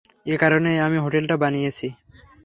[0.25, 1.87] একারণেই আমি হোটেলটা বানিয়েছি।